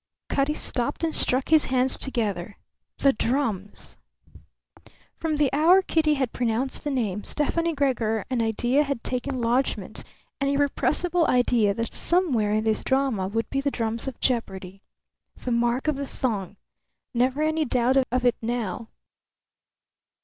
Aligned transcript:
Cutty 0.29 0.55
stopped 0.55 1.03
and 1.03 1.15
struck 1.15 1.49
his 1.49 1.65
hands 1.65 1.95
together. 1.95 2.57
"The 2.97 3.13
drums!" 3.13 3.97
From 5.15 5.37
the 5.37 5.53
hour 5.53 5.83
Kitty 5.83 6.15
had 6.15 6.33
pronounced 6.33 6.83
the 6.83 6.89
name 6.89 7.23
Stefani 7.23 7.75
Gregor 7.75 8.25
an 8.31 8.41
idea 8.41 8.81
had 8.81 9.03
taken 9.03 9.39
lodgment, 9.41 10.03
an 10.39 10.47
irrepressible 10.47 11.27
idea, 11.27 11.75
that 11.75 11.93
somewhere 11.93 12.51
in 12.51 12.63
this 12.63 12.83
drama 12.83 13.27
would 13.27 13.47
be 13.51 13.61
the 13.61 13.69
drums 13.69 14.07
of 14.07 14.19
jeopardy. 14.19 14.81
The 15.35 15.51
mark 15.51 15.87
of 15.87 15.97
the 15.97 16.07
thong! 16.07 16.57
Never 17.13 17.43
any 17.43 17.63
doubt 17.63 17.97
of 18.11 18.25
it 18.25 18.35
now. 18.41 18.89